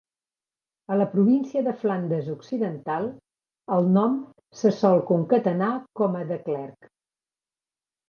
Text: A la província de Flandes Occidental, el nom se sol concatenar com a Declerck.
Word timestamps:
A 0.93 0.95
la 1.01 1.05
província 1.11 1.63
de 1.67 1.73
Flandes 1.81 2.31
Occidental, 2.37 3.07
el 3.77 3.93
nom 4.01 4.19
se 4.63 4.75
sol 4.81 5.05
concatenar 5.15 5.73
com 6.03 6.21
a 6.23 6.27
Declerck. 6.37 6.95